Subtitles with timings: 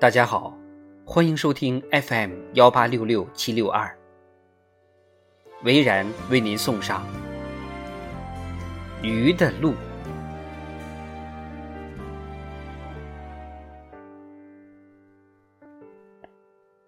[0.00, 0.56] 大家好，
[1.04, 3.98] 欢迎收听 FM 幺八六六七六二，
[5.64, 7.04] 维然为您送上
[9.04, 9.72] 《鱼的路》。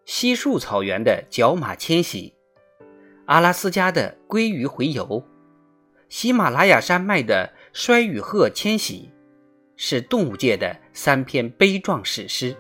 [0.05, 2.33] 西树草原的角马迁徙，
[3.25, 5.25] 阿拉斯加的鲑鱼洄游，
[6.09, 9.11] 喜马拉雅山脉的衰羽鹤迁徙，
[9.75, 12.57] 是动物界的三篇悲壮史诗。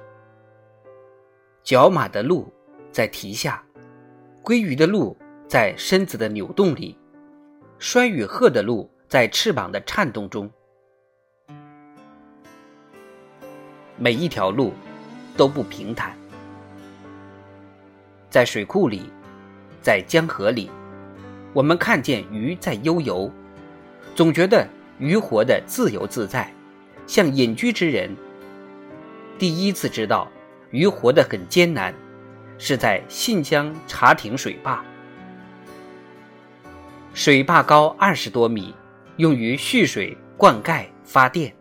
[1.62, 2.50] 角马的路
[2.90, 3.62] 在蹄下，
[4.42, 6.96] 鲑鱼的路在身子的扭动里，
[7.78, 10.50] 衰羽鹤的路在翅膀的颤动中。
[13.96, 14.72] 每一条路
[15.36, 16.16] 都不平坦，
[18.30, 19.10] 在水库里，
[19.82, 20.70] 在江河里，
[21.52, 23.30] 我们看见鱼在悠游，
[24.16, 24.66] 总觉得
[24.98, 26.52] 鱼活得自由自在，
[27.06, 28.10] 像隐居之人。
[29.38, 30.26] 第一次知道。
[30.70, 31.92] 鱼活得很艰难，
[32.56, 34.84] 是在信江茶亭水坝。
[37.12, 38.72] 水坝高二十多米，
[39.16, 41.52] 用于蓄水、灌溉、发电。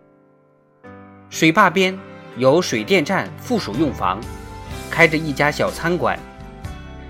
[1.29, 1.97] 水坝边
[2.37, 4.19] 有水电站附属用房，
[4.91, 6.17] 开着一家小餐馆，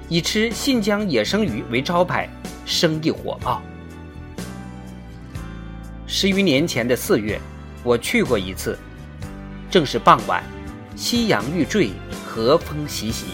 [0.07, 2.29] 以吃信江野生鱼为招牌，
[2.65, 3.61] 生意火爆。
[6.07, 7.37] 十余年前的四月，
[7.83, 8.79] 我去过一次，
[9.69, 10.41] 正是傍晚。
[10.99, 11.91] 夕阳欲坠，
[12.27, 13.27] 和风习习。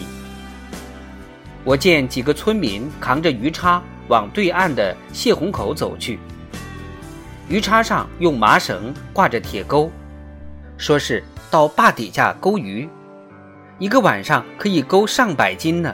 [1.64, 6.20] 我见几个村民扛着鱼叉往对岸的泄洪口走去，
[7.48, 9.90] 鱼叉上用麻绳挂着铁钩，
[10.78, 12.88] 说是到坝底下钩鱼，
[13.80, 15.92] 一个晚上可以钩上百斤呢。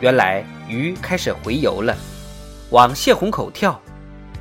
[0.00, 1.94] 原来鱼开始洄游了，
[2.70, 3.78] 往泄洪口跳，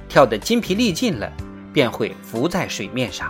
[0.08, 1.30] 跳得筋疲力尽了，
[1.74, 3.30] 便会浮在水面上。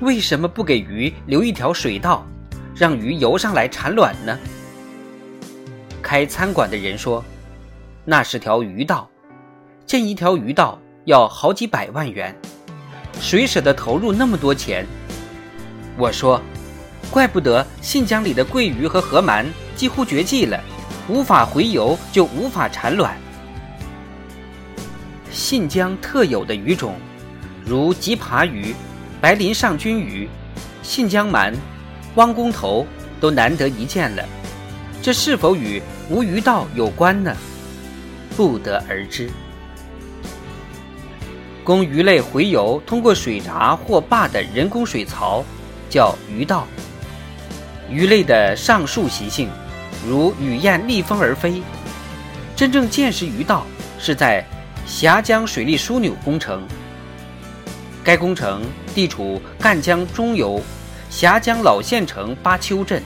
[0.00, 2.26] 为什么不给鱼留一条水道，
[2.74, 4.38] 让鱼游上来产卵呢？
[6.02, 7.24] 开餐馆的人说，
[8.04, 9.08] 那是条鱼道，
[9.86, 12.36] 建一条鱼道要好几百万元，
[13.20, 14.86] 谁舍得投入那么多钱？
[15.96, 16.42] 我说，
[17.10, 20.62] 怪不得信江里的桂鱼和河鳗几乎绝迹了，
[21.08, 23.16] 无法回游就无法产卵。
[25.30, 26.96] 信江特有的鱼种，
[27.64, 28.74] 如吉爬鱼。
[29.20, 30.28] 白鳞上军鱼、
[30.82, 31.52] 信江鳗、
[32.16, 32.86] 汪公头
[33.20, 34.24] 都难得一见了，
[35.02, 37.34] 这是否与无鱼道有关呢？
[38.36, 39.30] 不得而知。
[41.64, 45.42] 供鱼类洄游通过水闸或坝的人工水槽，
[45.90, 46.66] 叫鱼道。
[47.90, 49.48] 鱼类的上述习性，
[50.06, 51.62] 如雨燕逆风而飞。
[52.54, 53.66] 真正见识鱼道，
[53.98, 54.44] 是在
[54.86, 56.62] 峡江水利枢纽工程。
[58.06, 58.62] 该工程
[58.94, 60.62] 地处赣江中游
[61.10, 63.02] 峡江老县城巴丘镇。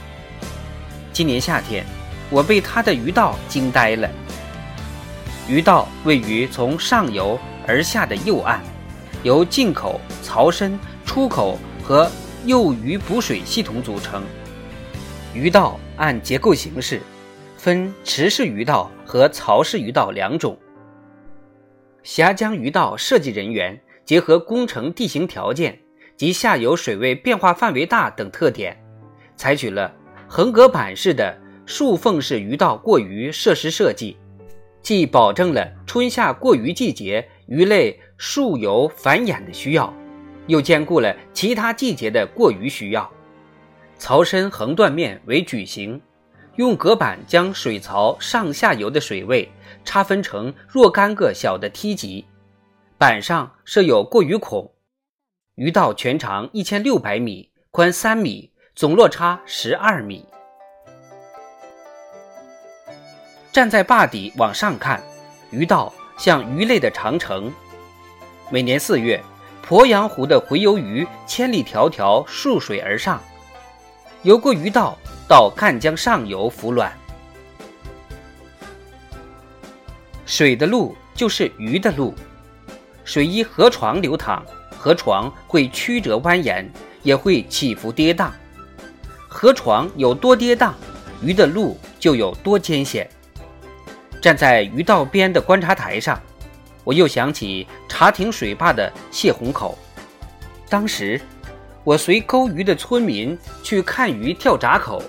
[1.11, 1.83] 今年夏天，
[2.29, 4.07] 我被它的鱼道惊呆了。
[5.47, 7.35] 鱼道位于从上游
[7.67, 8.61] 而下的右岸，
[9.23, 12.07] 由进口、槽深、出口和
[12.45, 14.21] 诱鱼补水系统组成。
[15.33, 17.01] 鱼道按结构形式，
[17.57, 20.55] 分池式鱼道和槽式鱼道两种。
[22.03, 23.75] 峡江鱼道设计人员。
[24.11, 25.79] 结合工程地形条件
[26.17, 28.77] 及下游水位变化范围大等特点，
[29.37, 29.89] 采取了
[30.27, 31.33] 横隔板式的
[31.65, 34.17] 竖缝式鱼道过鱼设施设计，
[34.81, 39.93] 既保证了春夏过鱼季节鱼类溯游繁衍的需要，
[40.47, 43.09] 又兼顾了其他季节的过鱼需要。
[43.97, 46.01] 槽身横断面为矩形，
[46.57, 49.49] 用隔板将水槽上下游的水位
[49.85, 52.25] 差分成若干个小的梯级。
[53.01, 54.75] 板上设有过鱼孔，
[55.55, 60.23] 鱼道全长一千六百米，宽三米，总落差十二米。
[63.51, 65.01] 站在坝底往上看，
[65.49, 67.51] 鱼道像鱼类的长城。
[68.51, 69.19] 每年四月，
[69.67, 73.19] 鄱阳湖的洄游鱼千里迢迢溯水而上，
[74.21, 74.95] 游过鱼道
[75.27, 76.95] 到赣江上游孵卵。
[80.27, 82.13] 水的路就是鱼的路。
[83.03, 84.43] 水依河床流淌，
[84.77, 86.65] 河床会曲折蜿蜒，
[87.03, 88.29] 也会起伏跌宕。
[89.27, 90.73] 河床有多跌宕，
[91.21, 93.09] 鱼的路就有多艰险。
[94.21, 96.21] 站在鱼道边的观察台上，
[96.83, 99.77] 我又想起茶亭水坝的泄洪口。
[100.69, 101.19] 当时，
[101.83, 105.01] 我随钩鱼的村民去看鱼跳闸口，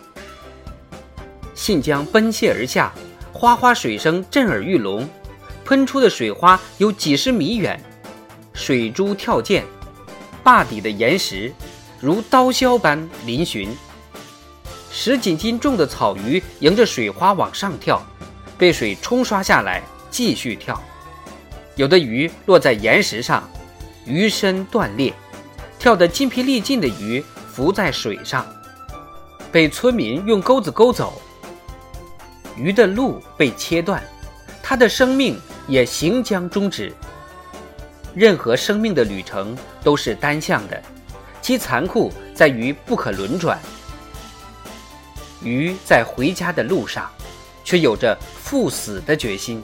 [1.54, 2.92] 信江奔泻而下，
[3.32, 5.06] 哗哗水声震耳欲聋。
[5.64, 7.80] 喷出的水花有几十米远，
[8.52, 9.64] 水珠跳溅，
[10.42, 11.52] 坝底的岩石
[12.00, 13.68] 如刀削般嶙峋。
[14.90, 18.02] 十几斤重的草鱼迎着水花往上跳，
[18.58, 20.80] 被水冲刷下来，继续跳。
[21.76, 23.48] 有的鱼落在岩石上，
[24.04, 25.12] 鱼身断裂；
[25.78, 28.46] 跳得筋疲力尽的鱼浮在水上，
[29.50, 31.22] 被村民用钩子勾走。
[32.54, 34.02] 鱼的路被切断，
[34.62, 36.92] 它的生命也行将终止。
[38.14, 40.82] 任何生命的旅程都是单向的，
[41.40, 43.58] 其残酷在于不可轮转。
[45.42, 47.10] 鱼在回家的路上，
[47.64, 49.62] 却有着赴死的决心。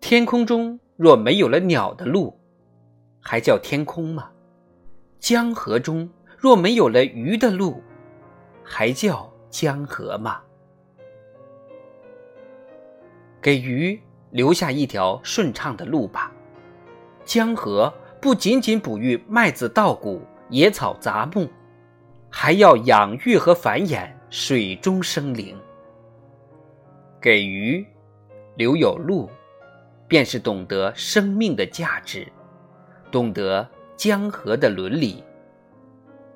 [0.00, 2.38] 天空中若没有了鸟的路，
[3.20, 4.28] 还叫天空吗？
[5.18, 6.08] 江河中
[6.38, 7.82] 若没有了鱼的路，
[8.62, 10.40] 还叫江河吗？
[13.40, 13.96] 给鱼
[14.30, 16.32] 留下一条顺畅的路吧。
[17.24, 21.48] 江河不仅仅哺育麦子稻谷、野草杂木，
[22.28, 25.56] 还要养育和繁衍水中生灵。
[27.20, 27.86] 给鱼
[28.56, 29.30] 留有路。
[30.08, 32.30] 便是懂得生命的价值，
[33.10, 33.66] 懂得
[33.96, 35.24] 江河的伦理，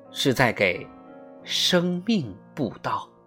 [0.09, 0.87] 是在给
[1.43, 3.18] 生命布道。